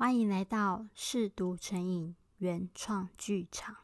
[0.00, 3.76] 欢迎来到嗜读成瘾原创剧场。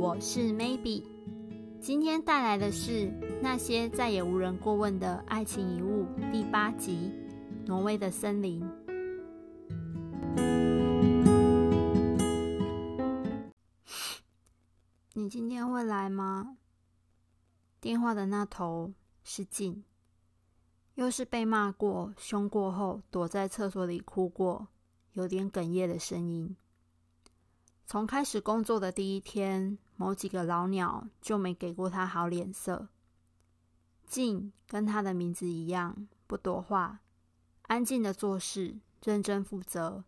[0.00, 1.04] 我是 Maybe，
[1.80, 7.12] 今天带来的是那些再也无人过问的爱情遗物第八集
[7.68, 8.60] 《挪威的森林》。
[15.12, 16.56] 你今天会来吗？
[17.80, 18.92] 电话的那头。
[19.24, 19.84] 是静，
[20.94, 24.68] 又是被骂过、凶过后躲在厕所里哭过、
[25.12, 26.56] 有点哽咽的声音。
[27.86, 32.88] 从开始工作的第一天，某几个老鸟就没给过他好脸色。
[34.06, 37.00] 静跟他的名字一样，不多话，
[37.62, 40.04] 安静的做事，认真负责，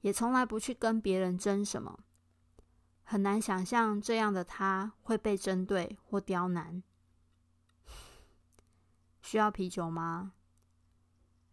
[0.00, 2.00] 也从来不去跟别人争什么。
[3.02, 6.82] 很难想象这样的他会被针对或刁难。
[9.34, 10.30] 需要啤酒吗？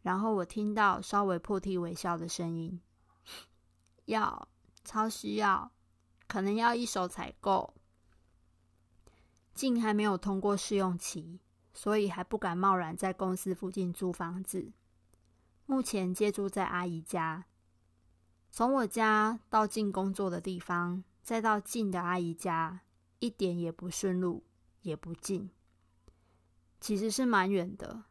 [0.03, 2.79] 然后我听到稍微破涕为笑的声音。
[4.05, 4.47] 要，
[4.83, 5.71] 超需要，
[6.27, 7.73] 可能要一手采购。
[9.55, 11.39] 静还没有通过试用期，
[11.73, 14.71] 所以还不敢贸然在公司附近租房子。
[15.65, 17.45] 目前借住在阿姨家。
[18.51, 22.81] 从我家到进工作的地方，再到进的阿姨家，
[23.17, 24.43] 一点也不顺路，
[24.83, 25.49] 也不近。
[26.81, 28.03] 其实是蛮远的。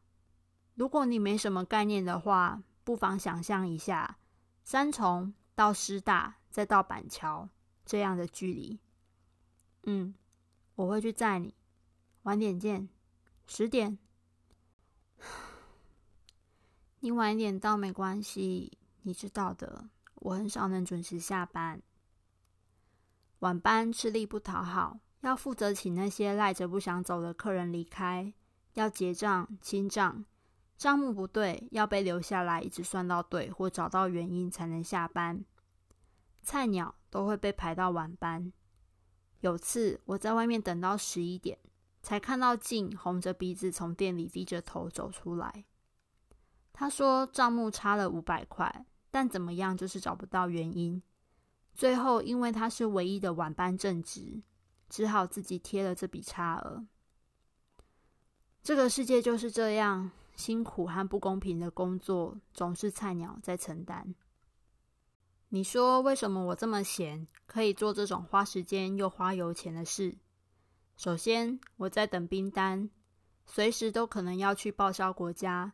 [0.77, 4.17] 如果你没什么概念的话，不妨想象一下，
[4.65, 7.51] 三重到师大再到板桥
[7.85, 8.81] 这样的距离。
[9.83, 10.15] 嗯，
[10.77, 11.55] 我会去载你，
[12.23, 12.89] 晚点见，
[13.47, 13.99] 十点。
[17.01, 21.83] 你晚一点到没关系，你知道的，我很少能准时下班。
[23.41, 28.33] 晚班吃力不讨好，要负责请那些赖着不想走的客人离开。
[28.75, 30.25] 要结账清账，
[30.77, 35.45] 账目不对要被留下来，一直算到对或找到原因才能下班。
[36.43, 38.53] 菜鸟都会被排到晚班。
[39.41, 41.59] 有次我在外面等到十一点，
[42.03, 45.65] 才看到静红着鼻子从店里低着头走出来。
[46.73, 51.03] 他说账目差了五百块，但怎么样就是找不到原因。
[51.75, 54.43] 最后因为他是唯一的晚班正职，
[54.89, 56.87] 只好自己贴了这笔差额。
[58.63, 64.15] 这个世界就是这样，辛苦和不公平的工作总是菜鸟在承担。
[65.49, 70.19] 你说为什么我这么闲，可以做这种花时间又花油钱的事？
[70.97, 72.91] 首先，我在等兵单，
[73.47, 75.73] 随时都可能要去报销国家。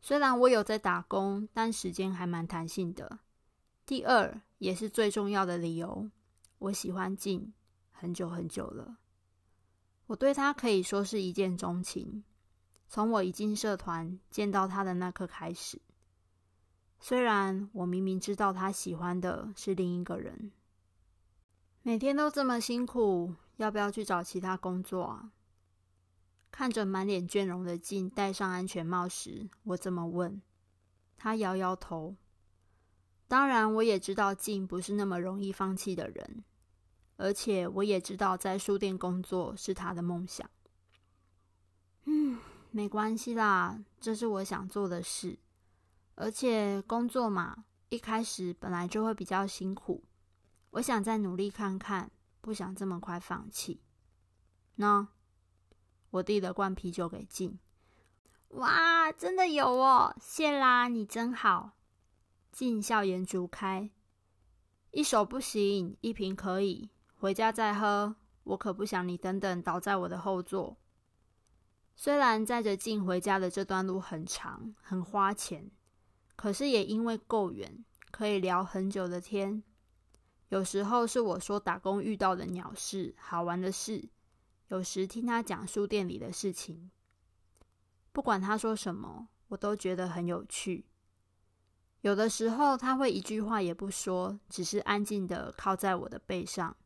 [0.00, 3.18] 虽然我有在打工，但时间还蛮弹性的。
[3.84, 6.08] 第二，也是最重要的理由，
[6.58, 7.52] 我喜欢静
[7.90, 8.98] 很久很久了。
[10.12, 12.22] 我对他可以说是一见钟情，
[12.86, 15.80] 从我一进社团见到他的那刻开始。
[17.00, 20.52] 虽然我明明知道他喜欢的是另一个人，
[21.80, 25.32] 每天都这么辛苦，要不要去找其他工作啊？
[26.50, 30.42] 看着满脸倦容的静戴上安全帽时，我这么问，
[31.16, 32.16] 他摇摇头。
[33.26, 36.44] 当然，我也知道静不是那么容易放弃的人。
[37.22, 40.50] 而且我也知道，在书店工作是他的梦想。
[42.02, 42.40] 嗯，
[42.72, 45.38] 没关系啦，这是我想做的事。
[46.16, 50.02] 而且工作嘛，一开始本来就会比较辛苦。
[50.72, 53.80] 我想再努力看看，不想这么快放弃。
[54.78, 55.06] 喏，
[56.10, 57.56] 我递了罐啤酒给静。
[58.48, 60.16] 哇，真的有哦！
[60.20, 61.74] 谢啦，你真好。
[62.50, 63.92] 静笑颜逐开，
[64.90, 66.90] 一手不行，一瓶可以。
[67.22, 70.76] 回家再喝，我可不想你等等倒在我的后座。
[71.94, 75.70] 虽然载着静回家的这段路很长，很花钱，
[76.34, 79.62] 可是也因为够远，可以聊很久的天。
[80.48, 84.08] 有时候是我说打工遇到的鸟事、好玩的事，
[84.66, 86.90] 有时听他讲书店里的事情。
[88.10, 90.86] 不管他说什么，我都觉得很有趣。
[92.00, 96.76] 有的时候他会一句话也不说，只是安静地靠在我的背上。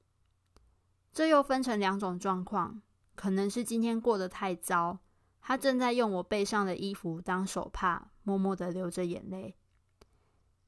[1.16, 2.82] 这又分成两种状况，
[3.14, 4.98] 可能是今天过得太糟，
[5.40, 9.54] 他正在用我背上的衣服当手帕，默默的流着眼泪；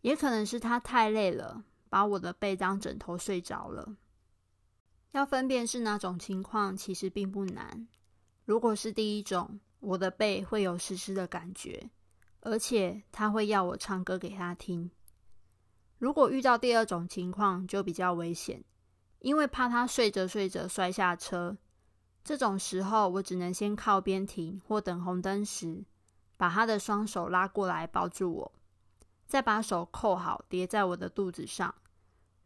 [0.00, 3.98] 也可能是他太累了，把我的背当枕头睡着了。
[5.10, 7.86] 要分辨是哪种情况，其实并不难。
[8.46, 11.90] 如果是第一种，我的背会有湿湿的感觉，
[12.40, 14.90] 而且他会要我唱歌给他听。
[15.98, 18.64] 如果遇到第二种情况，就比较危险。
[19.20, 21.56] 因为怕他睡着睡着摔下车，
[22.22, 25.84] 这种时候，我只能先靠边停，或等红灯时，
[26.36, 28.52] 把他的双手拉过来抱住我，
[29.26, 31.74] 再把手扣好叠在我的肚子上，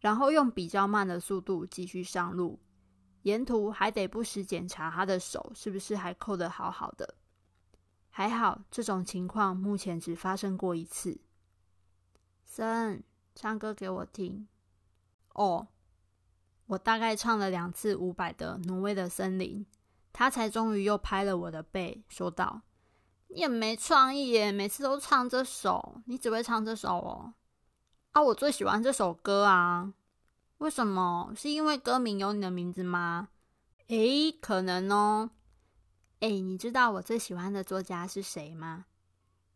[0.01, 2.59] 然后用比较慢的速度继续上路。
[3.23, 7.15] 沿途还得不时检查他的手是不是还扣得好好的。
[8.11, 11.21] 还好，这种情况目前只发生过一次。
[12.45, 13.03] 森，
[13.35, 14.49] 唱歌给我听。
[15.35, 15.69] 哦，
[16.67, 19.67] 我大概唱了两次伍佰的《挪威的森林》，
[20.13, 22.63] 他才终于又拍了我的背，说道
[23.29, 27.35] ：“你也没创意耶，每次都唱这首，你只会唱这首哦。”
[28.13, 29.93] 啊，我最喜欢这首歌啊。
[30.59, 31.33] 为什么？
[31.35, 33.29] 是因为歌名有你的名字吗？
[33.89, 35.31] 诶，可能哦。
[36.21, 38.85] 诶，你知道我最喜欢的作家是谁吗？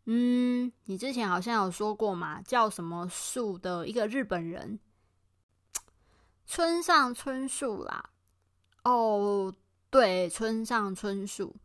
[0.06, 4.80] 嗯，你之前好像有说过嘛，叫什么树的一个日本人，
[6.46, 8.10] 村上春树啦。
[8.84, 9.52] 哦，
[9.90, 11.56] 对，村上春树，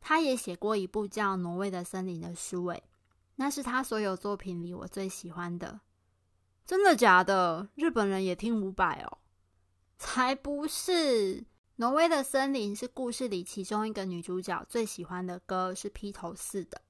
[0.00, 2.82] 他也写过一部叫《挪威的森林》的书，诶，
[3.36, 5.80] 那是他所有作品里我最喜欢的。
[6.64, 7.68] 真的假的？
[7.74, 9.18] 日本人也听五百哦？
[9.98, 11.44] 才不是！
[11.76, 16.80] 挪威的森林是故事里其中一个女主角最喜欢的歌，是披头四的。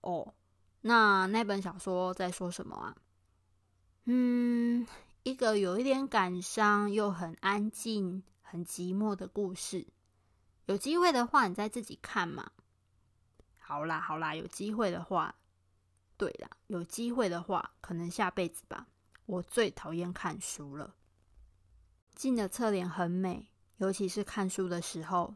[0.00, 0.34] 哦，
[0.80, 2.96] 那那本小说在说什么啊？
[4.04, 4.86] 嗯，
[5.26, 9.84] 一个有一点感伤又很安静、很寂寞的故事。
[10.66, 12.52] 有机会的话，你再自己看嘛。
[13.58, 15.34] 好啦，好啦，有机会的话，
[16.16, 18.86] 对啦，有机会的话，可能下辈子吧。
[19.26, 20.94] 我最讨厌看书了。
[22.14, 23.48] 近的侧脸很美。
[23.78, 25.34] 尤其是看书的时候，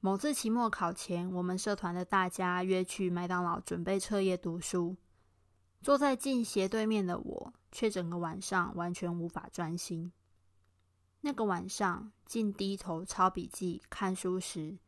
[0.00, 4.98] 某次期末考前，我们社团的大家约去麦当劳准备彻夜读书。
[5.80, 10.12] 坐在近斜对面的我，却整个晚上完全无法专心。
[11.22, 14.78] 那个晚上，近低头抄笔记看书时，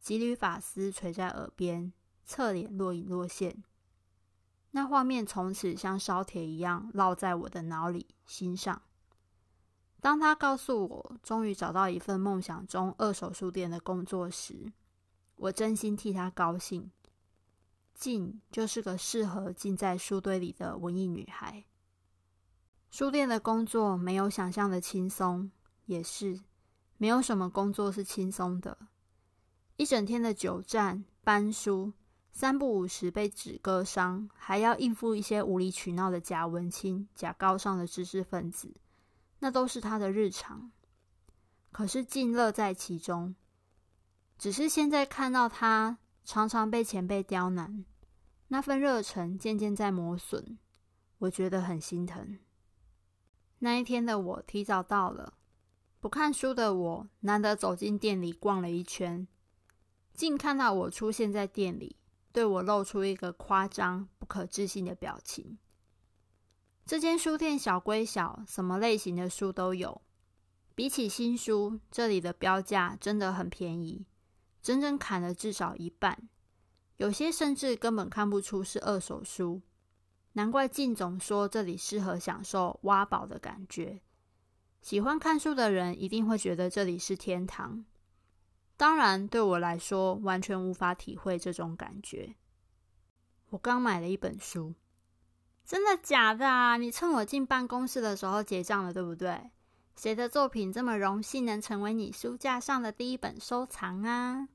[0.00, 1.92] 几缕发丝垂在耳边，
[2.24, 3.62] 侧脸若隐若现。
[4.70, 8.80] 那画面从此像烧铁一样烙在我的脑里、心上。
[10.00, 14.72] 当他告诉我终于找到一份梦想中二手书店的工作时，
[15.36, 16.90] 我真心替他高兴。
[17.94, 21.64] 静就是个适合静在书堆里的文艺女孩。
[22.92, 25.50] 书店的工作没有想象的轻松，
[25.86, 26.38] 也是
[26.98, 28.76] 没有什么工作是轻松的。
[29.78, 31.94] 一整天的久站搬书，
[32.32, 38.74] 三不五时被纸割伤，还要应付一些无理取闹的假文青、假高尚的知识分子。
[39.38, 40.70] 那都是他的日常，
[41.70, 43.34] 可是尽乐在其中。
[44.36, 45.96] 只是现在看到他
[46.26, 47.86] 常常被前辈刁难，
[48.48, 50.58] 那份热忱渐渐在磨损，
[51.16, 52.38] 我觉得很心疼。
[53.64, 55.34] 那一天的我提早到了，
[56.00, 59.28] 不看书的我难得走进店里逛了一圈。
[60.12, 61.94] 竟看到我出现在店里，
[62.32, 65.58] 对我露出一个夸张、不可置信的表情。
[66.84, 70.02] 这间书店小归小，什么类型的书都有。
[70.74, 74.04] 比起新书，这里的标价真的很便宜，
[74.60, 76.28] 整整砍了至少一半。
[76.96, 79.62] 有些甚至根本看不出是二手书。
[80.34, 84.00] 难怪静总说这里适合享受挖宝的感觉。
[84.80, 87.84] 喜欢看书的人一定会觉得这里是天堂。
[88.76, 92.34] 当然，对我来说完全无法体会这种感觉。
[93.50, 94.74] 我刚买了一本书。
[95.64, 96.76] 真的假的啊？
[96.76, 99.50] 你趁我进办公室的时候结账了，对不对？
[99.94, 104.48] 谁的作品这么荣幸能成为你书架上的第一本收藏啊？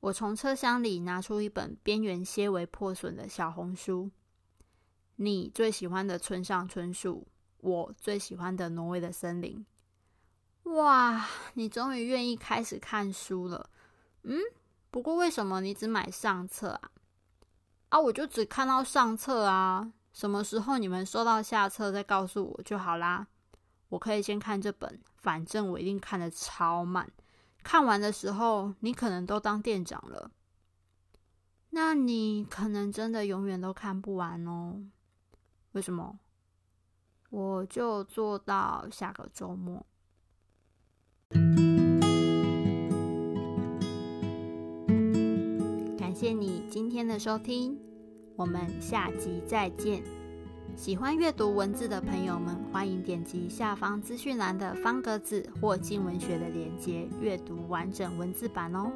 [0.00, 4.10] 我从车厢里拿出一本边缘些微破损的小红书，
[5.20, 7.26] 你最喜欢的村上春树，
[7.58, 9.66] 我最喜欢的挪威的森林。
[10.62, 13.68] 哇，你终于愿意开始看书了。
[14.22, 14.38] 嗯，
[14.92, 16.90] 不过为什么你只买上册啊？
[17.88, 19.92] 啊，我就只看到上册啊。
[20.12, 23.26] 什么时候你们收到下册再告诉我就好啦。
[23.88, 27.10] 我可以先看这本，反正我一定看得超慢。
[27.64, 30.30] 看完的时候，你可能都当店长了。
[31.70, 34.80] 那你可能真的永远都看不完哦。
[35.72, 36.18] 为什么？
[37.30, 39.84] 我就做到下个周末。
[45.98, 47.78] 感谢你今天的收听。
[48.34, 50.02] 我们下集再见。
[50.74, 58.90] 喜欢阅读文字的朋友们，欢迎点击下方资讯栏的方格子或镜文学的连接，阅读完整文字版哦。